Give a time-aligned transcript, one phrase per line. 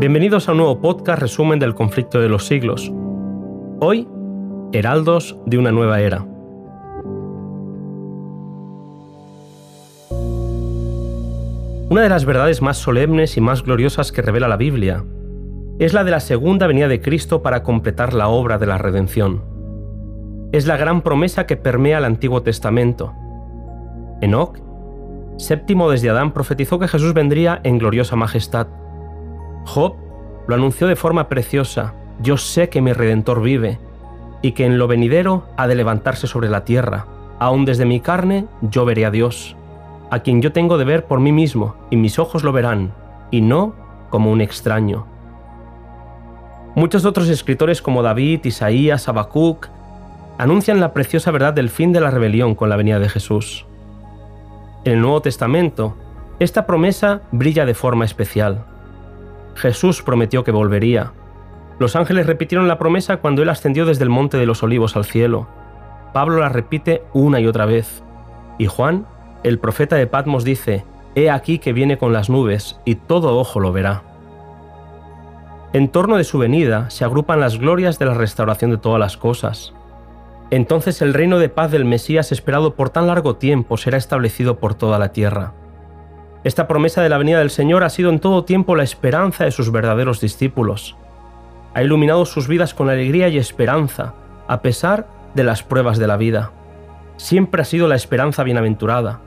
[0.00, 2.92] Bienvenidos a un nuevo podcast resumen del conflicto de los siglos.
[3.78, 4.08] Hoy,
[4.72, 6.26] Heraldos de una nueva era.
[11.88, 15.04] Una de las verdades más solemnes y más gloriosas que revela la Biblia
[15.78, 19.44] es la de la segunda venida de Cristo para completar la obra de la redención.
[20.50, 23.14] Es la gran promesa que permea el Antiguo Testamento.
[24.20, 24.58] Enoch,
[25.38, 28.66] séptimo desde Adán, profetizó que Jesús vendría en gloriosa majestad.
[29.64, 29.94] Job
[30.46, 33.78] lo anunció de forma preciosa, yo sé que mi Redentor vive,
[34.42, 37.06] y que en lo venidero ha de levantarse sobre la tierra,
[37.38, 39.56] aun desde mi carne yo veré a Dios,
[40.10, 42.92] a quien yo tengo de ver por mí mismo, y mis ojos lo verán,
[43.30, 43.74] y no
[44.10, 45.06] como un extraño.
[46.74, 49.68] Muchos otros escritores como David, Isaías, Habacuc,
[50.38, 53.64] anuncian la preciosa verdad del fin de la rebelión con la venida de Jesús.
[54.84, 55.96] En el Nuevo Testamento,
[56.38, 58.66] esta promesa brilla de forma especial.
[59.54, 61.12] Jesús prometió que volvería.
[61.78, 65.04] Los ángeles repitieron la promesa cuando Él ascendió desde el Monte de los Olivos al
[65.04, 65.48] cielo.
[66.12, 68.02] Pablo la repite una y otra vez.
[68.58, 69.06] Y Juan,
[69.42, 70.84] el profeta de Patmos, dice,
[71.16, 74.02] He aquí que viene con las nubes, y todo ojo lo verá.
[75.72, 79.16] En torno de su venida se agrupan las glorias de la restauración de todas las
[79.16, 79.74] cosas.
[80.50, 84.74] Entonces el reino de paz del Mesías esperado por tan largo tiempo será establecido por
[84.74, 85.52] toda la tierra.
[86.44, 89.50] Esta promesa de la venida del Señor ha sido en todo tiempo la esperanza de
[89.50, 90.94] sus verdaderos discípulos.
[91.72, 94.12] Ha iluminado sus vidas con alegría y esperanza,
[94.46, 96.52] a pesar de las pruebas de la vida.
[97.16, 99.20] Siempre ha sido la esperanza bienaventurada.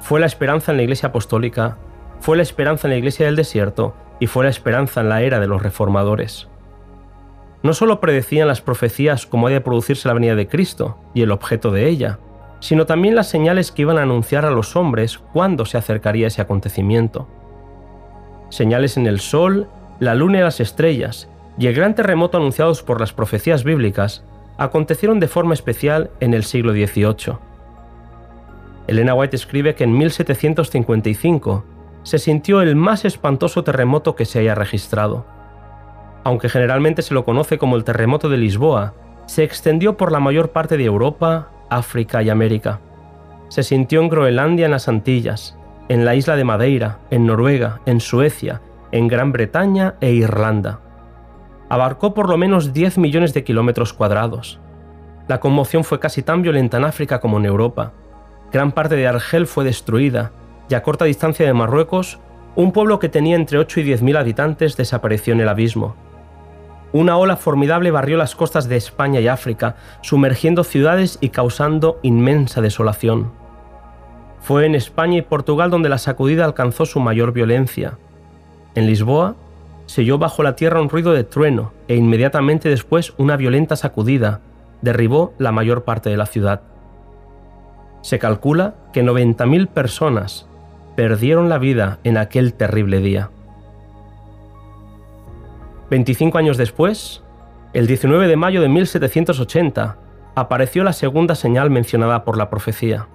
[0.00, 1.76] Fue la esperanza en la Iglesia Apostólica,
[2.18, 5.38] fue la esperanza en la Iglesia del Desierto y fue la esperanza en la era
[5.38, 6.48] de los reformadores.
[7.62, 11.30] No solo predecían las profecías cómo había de producirse la venida de Cristo y el
[11.30, 12.18] objeto de ella,
[12.60, 16.42] sino también las señales que iban a anunciar a los hombres cuándo se acercaría ese
[16.42, 17.28] acontecimiento.
[18.48, 19.68] Señales en el sol,
[20.00, 24.24] la luna y las estrellas, y el gran terremoto anunciados por las profecías bíblicas
[24.58, 27.38] acontecieron de forma especial en el siglo XVIII.
[28.86, 31.64] Elena White escribe que en 1755
[32.02, 35.26] se sintió el más espantoso terremoto que se haya registrado.
[36.22, 38.94] Aunque generalmente se lo conoce como el terremoto de Lisboa,
[39.26, 42.80] se extendió por la mayor parte de Europa, África y América.
[43.48, 45.56] Se sintió en Groenlandia en las Antillas,
[45.88, 48.60] en la isla de Madeira, en Noruega, en Suecia,
[48.92, 50.80] en Gran Bretaña e Irlanda.
[51.68, 54.60] Abarcó por lo menos 10 millones de kilómetros cuadrados.
[55.28, 57.92] La conmoción fue casi tan violenta en África como en Europa.
[58.52, 60.32] Gran parte de Argel fue destruida
[60.68, 62.20] y a corta distancia de Marruecos,
[62.54, 65.96] un pueblo que tenía entre 8 y 10 mil habitantes desapareció en el abismo.
[66.96, 72.62] Una ola formidable barrió las costas de España y África, sumergiendo ciudades y causando inmensa
[72.62, 73.32] desolación.
[74.40, 77.98] Fue en España y Portugal donde la sacudida alcanzó su mayor violencia.
[78.74, 79.36] En Lisboa
[79.84, 84.40] se oyó bajo la tierra un ruido de trueno e inmediatamente después una violenta sacudida
[84.80, 86.62] derribó la mayor parte de la ciudad.
[88.00, 90.46] Se calcula que 90.000 personas
[90.96, 93.28] perdieron la vida en aquel terrible día.
[95.90, 97.22] 25 años después,
[97.72, 99.98] el 19 de mayo de 1780,
[100.34, 103.06] apareció la segunda señal mencionada por la profecía,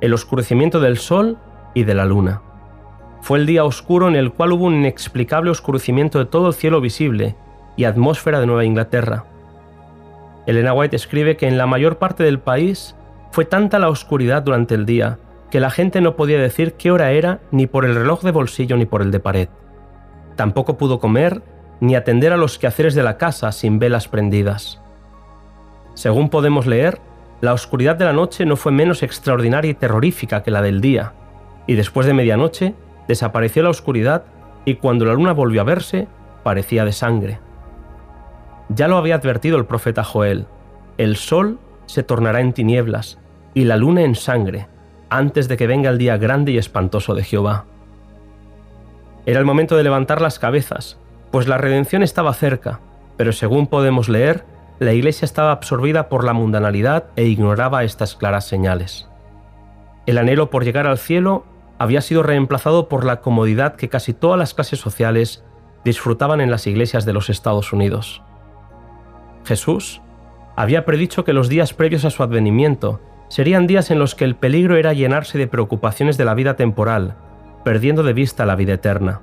[0.00, 1.36] el oscurecimiento del Sol
[1.74, 2.40] y de la Luna.
[3.20, 6.80] Fue el día oscuro en el cual hubo un inexplicable oscurecimiento de todo el cielo
[6.80, 7.36] visible
[7.76, 9.24] y atmósfera de Nueva Inglaterra.
[10.46, 12.96] Elena White escribe que en la mayor parte del país
[13.30, 15.18] fue tanta la oscuridad durante el día
[15.50, 18.76] que la gente no podía decir qué hora era ni por el reloj de bolsillo
[18.76, 19.48] ni por el de pared.
[20.36, 21.42] Tampoco pudo comer
[21.80, 24.80] ni atender a los quehaceres de la casa sin velas prendidas.
[25.94, 27.00] Según podemos leer,
[27.40, 31.12] la oscuridad de la noche no fue menos extraordinaria y terrorífica que la del día,
[31.66, 32.74] y después de medianoche
[33.08, 34.24] desapareció la oscuridad
[34.64, 36.08] y cuando la luna volvió a verse,
[36.42, 37.38] parecía de sangre.
[38.68, 40.46] Ya lo había advertido el profeta Joel,
[40.98, 43.18] el sol se tornará en tinieblas
[43.54, 44.66] y la luna en sangre,
[45.08, 47.64] antes de que venga el día grande y espantoso de Jehová.
[49.24, 50.98] Era el momento de levantar las cabezas,
[51.30, 52.80] pues la redención estaba cerca,
[53.16, 54.44] pero según podemos leer,
[54.78, 59.08] la iglesia estaba absorbida por la mundanalidad e ignoraba estas claras señales.
[60.04, 61.44] El anhelo por llegar al cielo
[61.78, 65.44] había sido reemplazado por la comodidad que casi todas las clases sociales
[65.84, 68.22] disfrutaban en las iglesias de los Estados Unidos.
[69.44, 70.02] Jesús
[70.56, 74.36] había predicho que los días previos a su advenimiento serían días en los que el
[74.36, 77.16] peligro era llenarse de preocupaciones de la vida temporal,
[77.64, 79.20] perdiendo de vista la vida eterna.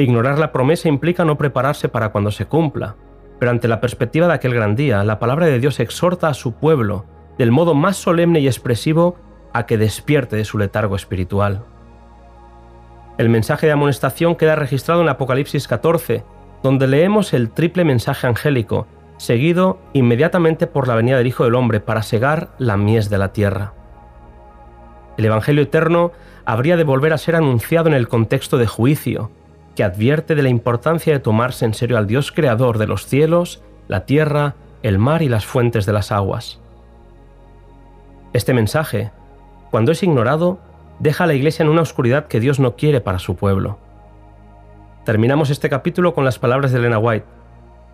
[0.00, 2.96] Ignorar la promesa implica no prepararse para cuando se cumpla,
[3.38, 6.54] pero ante la perspectiva de aquel gran día, la palabra de Dios exhorta a su
[6.54, 7.04] pueblo,
[7.36, 9.18] del modo más solemne y expresivo,
[9.52, 11.64] a que despierte de su letargo espiritual.
[13.18, 16.24] El mensaje de amonestación queda registrado en Apocalipsis 14,
[16.62, 18.86] donde leemos el triple mensaje angélico,
[19.18, 23.34] seguido inmediatamente por la venida del Hijo del Hombre para segar la mies de la
[23.34, 23.74] tierra.
[25.18, 26.12] El Evangelio eterno
[26.46, 29.30] habría de volver a ser anunciado en el contexto de juicio,
[29.74, 33.62] que advierte de la importancia de tomarse en serio al Dios creador de los cielos,
[33.88, 36.60] la tierra, el mar y las fuentes de las aguas.
[38.32, 39.10] Este mensaje,
[39.70, 40.58] cuando es ignorado,
[40.98, 43.78] deja a la Iglesia en una oscuridad que Dios no quiere para su pueblo.
[45.04, 47.26] Terminamos este capítulo con las palabras de Elena White,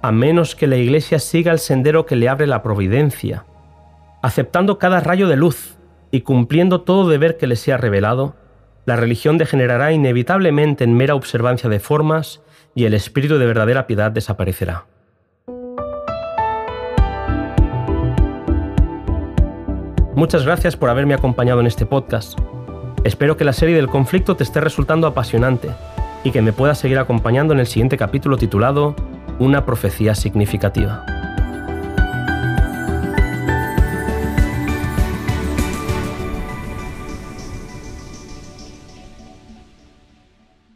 [0.03, 3.45] a menos que la Iglesia siga el sendero que le abre la providencia,
[4.23, 5.77] aceptando cada rayo de luz
[6.11, 8.35] y cumpliendo todo deber que le sea revelado,
[8.87, 12.41] la religión degenerará inevitablemente en mera observancia de formas
[12.75, 14.87] y el espíritu de verdadera piedad desaparecerá.
[20.15, 22.39] Muchas gracias por haberme acompañado en este podcast.
[23.05, 25.69] Espero que la serie del conflicto te esté resultando apasionante
[26.25, 28.95] y que me puedas seguir acompañando en el siguiente capítulo titulado
[29.39, 31.26] una profecía significativa.